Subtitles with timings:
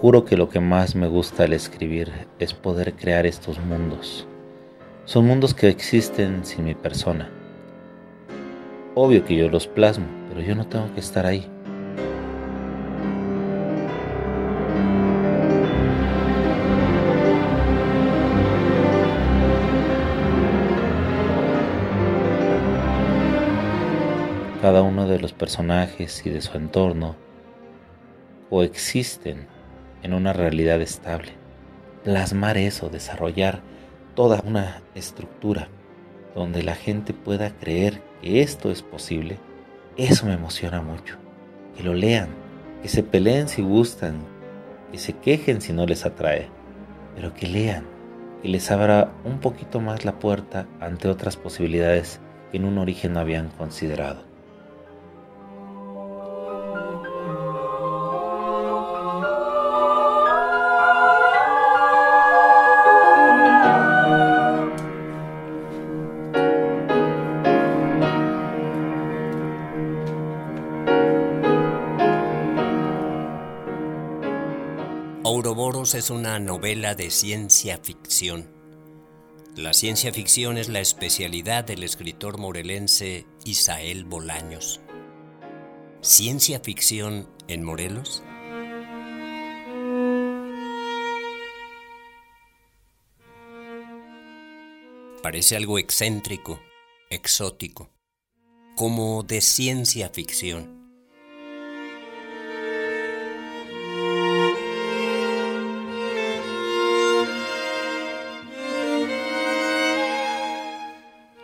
[0.00, 4.26] Juro que lo que más me gusta al escribir es poder crear estos mundos.
[5.04, 7.28] Son mundos que existen sin mi persona.
[8.94, 11.46] Obvio que yo los plasmo, pero yo no tengo que estar ahí.
[24.62, 27.16] Cada uno de los personajes y de su entorno
[28.48, 29.59] coexisten
[30.02, 31.32] en una realidad estable.
[32.04, 33.60] Plasmar eso, desarrollar
[34.14, 35.68] toda una estructura
[36.34, 39.38] donde la gente pueda creer que esto es posible,
[39.96, 41.16] eso me emociona mucho.
[41.76, 42.28] Que lo lean,
[42.82, 44.20] que se peleen si gustan,
[44.92, 46.48] que se quejen si no les atrae,
[47.14, 47.84] pero que lean,
[48.42, 52.20] que les abra un poquito más la puerta ante otras posibilidades
[52.50, 54.29] que en un origen no habían considerado.
[75.94, 78.48] Es una novela de ciencia ficción.
[79.56, 84.80] La ciencia ficción es la especialidad del escritor morelense Isael Bolaños.
[86.00, 88.22] ¿Ciencia ficción en Morelos?
[95.24, 96.60] Parece algo excéntrico,
[97.10, 97.90] exótico,
[98.76, 100.79] como de ciencia ficción.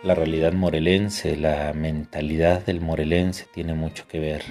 [0.03, 4.43] La realidad morelense, la mentalidad del morelense tiene mucho que ver.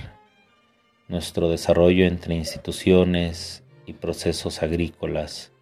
[1.06, 5.52] Nuestro desarrollo entre instituciones y procesos agrícolas,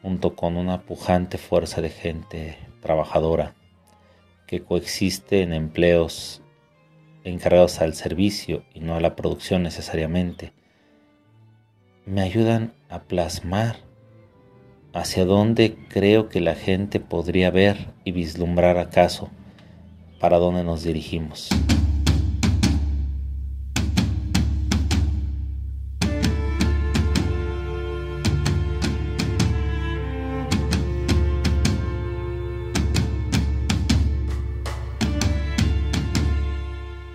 [0.00, 3.54] junto con una pujante fuerza de gente trabajadora
[4.46, 6.42] que coexiste en empleos
[7.24, 10.54] encargados al servicio y no a la producción necesariamente,
[12.06, 13.83] me ayudan a plasmar
[14.94, 19.28] hacia dónde creo que la gente podría ver y vislumbrar acaso
[20.20, 21.48] para dónde nos dirigimos.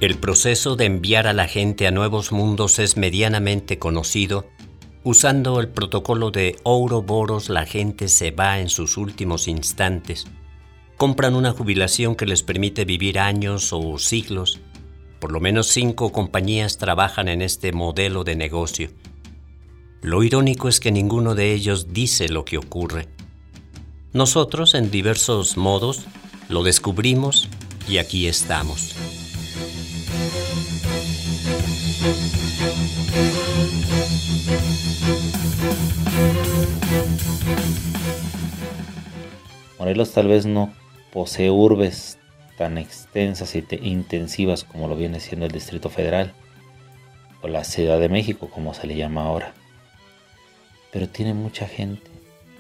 [0.02, 4.46] El proceso de enviar a la gente a nuevos mundos es medianamente conocido
[5.04, 10.26] Usando el protocolo de Ouroboros, la gente se va en sus últimos instantes.
[10.98, 14.60] Compran una jubilación que les permite vivir años o siglos.
[15.22, 18.90] Por lo menos cinco compañías trabajan en este modelo de negocio.
[20.02, 23.08] Lo irónico es que ninguno de ellos dice lo que ocurre.
[24.12, 26.08] Nosotros, en diversos modos,
[26.50, 27.48] lo descubrimos
[27.88, 28.96] y aquí estamos.
[39.78, 40.74] Morelos tal vez no
[41.12, 42.18] posee urbes
[42.58, 46.34] tan extensas e intensivas como lo viene siendo el Distrito Federal
[47.42, 49.54] o la Ciudad de México como se le llama ahora.
[50.94, 52.10] Pero tiene mucha gente,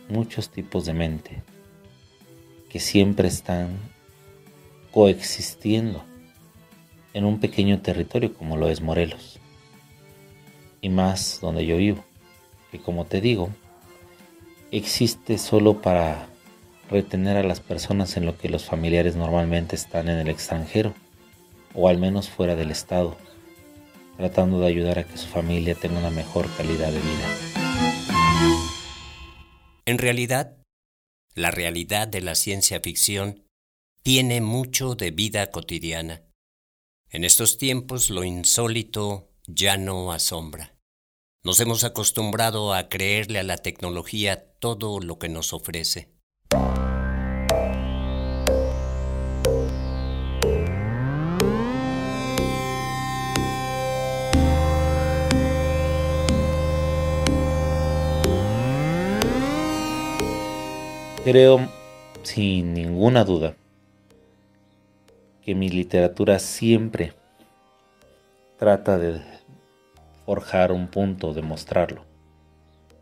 [0.09, 1.43] muchos tipos de mente
[2.69, 3.79] que siempre están
[4.91, 6.03] coexistiendo
[7.19, 9.39] en un pequeño territorio como lo es Morelos.
[10.79, 12.03] Y más donde yo vivo,
[12.71, 13.49] que como te digo,
[14.71, 16.29] existe solo para
[16.89, 20.93] retener a las personas en lo que los familiares normalmente están en el extranjero
[21.73, 23.17] o al menos fuera del estado,
[24.15, 27.27] tratando de ayudar a que su familia tenga una mejor calidad de vida.
[29.85, 30.55] En realidad,
[31.35, 33.43] la realidad de la ciencia ficción
[34.03, 36.28] tiene mucho de vida cotidiana.
[37.11, 40.75] En estos tiempos lo insólito ya no asombra.
[41.43, 46.13] Nos hemos acostumbrado a creerle a la tecnología todo lo que nos ofrece.
[61.23, 61.71] Creo,
[62.21, 63.57] sin ninguna duda,
[65.49, 67.13] que mi literatura siempre
[68.59, 69.19] trata de
[70.23, 72.05] forjar un punto, de mostrarlo.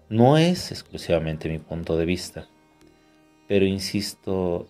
[0.08, 2.48] No es exclusivamente mi punto de vista,
[3.50, 4.70] pero insisto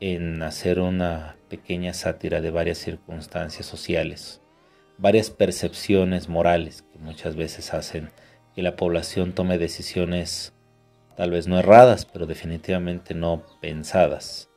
[0.00, 4.42] en hacer una pequeña sátira de varias circunstancias sociales,
[4.98, 8.10] varias percepciones morales que muchas veces hacen
[8.54, 10.52] que la población tome decisiones
[11.16, 14.50] tal vez no erradas, pero definitivamente no pensadas.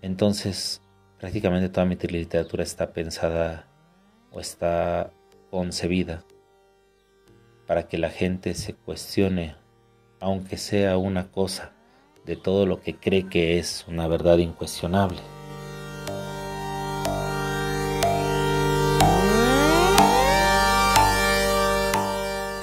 [0.00, 0.80] Entonces,
[1.22, 3.68] prácticamente toda mi literatura está pensada
[4.32, 5.12] o está
[5.52, 6.24] concebida
[7.64, 9.54] para que la gente se cuestione,
[10.18, 11.74] aunque sea una cosa,
[12.26, 15.20] de todo lo que cree que es una verdad incuestionable.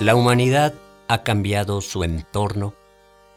[0.01, 0.73] La humanidad
[1.07, 2.73] ha cambiado su entorno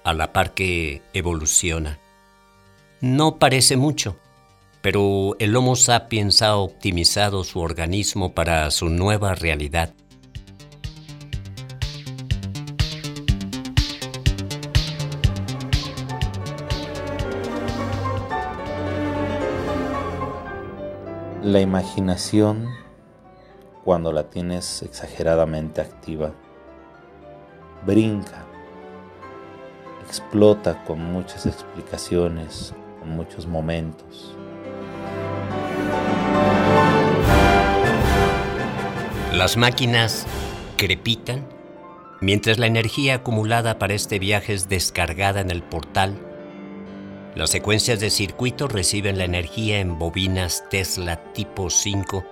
[0.03, 2.01] a la par que evoluciona.
[3.01, 4.17] No parece mucho,
[4.83, 9.95] pero el Homo sapiens ha optimizado su organismo para su nueva realidad.
[21.45, 22.69] La imaginación,
[23.85, 26.33] cuando la tienes exageradamente activa,
[27.85, 28.45] brinca,
[30.07, 34.37] explota con muchas explicaciones, con muchos momentos.
[39.33, 40.27] Las máquinas
[40.77, 41.45] crepitan
[42.21, 46.17] mientras la energía acumulada para este viaje es descargada en el portal.
[47.35, 52.25] Las secuencias de circuito reciben la energía en bobinas Tesla tipo 5,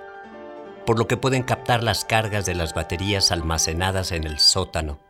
[0.86, 5.09] por lo que pueden captar las cargas de las baterías almacenadas en el sótano.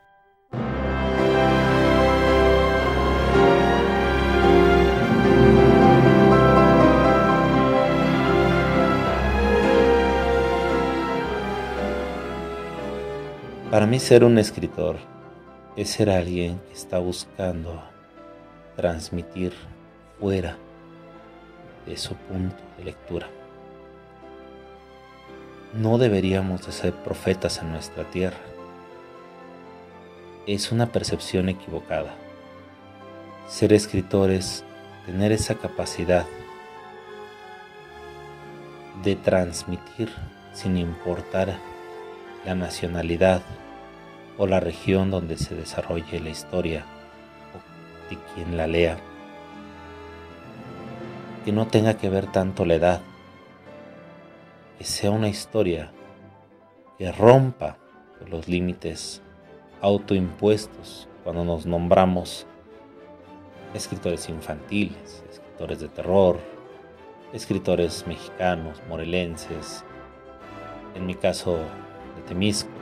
[13.80, 14.98] Para mí ser un escritor
[15.74, 17.82] es ser alguien que está buscando
[18.76, 19.54] transmitir
[20.20, 20.58] fuera
[21.86, 23.26] de su punto de lectura.
[25.72, 28.36] No deberíamos de ser profetas en nuestra tierra.
[30.46, 32.14] Es una percepción equivocada.
[33.48, 34.62] Ser escritores,
[35.06, 36.26] tener esa capacidad
[39.02, 40.10] de transmitir
[40.52, 41.56] sin importar
[42.44, 43.40] la nacionalidad
[44.40, 46.86] o la región donde se desarrolle la historia
[47.54, 48.96] o de quien la lea.
[51.44, 53.00] Que no tenga que ver tanto la edad,
[54.78, 55.92] que sea una historia
[56.96, 57.76] que rompa
[58.30, 59.20] los límites
[59.82, 62.46] autoimpuestos cuando nos nombramos
[63.74, 66.38] escritores infantiles, escritores de terror,
[67.34, 69.84] escritores mexicanos, morelenses,
[70.94, 71.58] en mi caso
[72.16, 72.79] de Temisco,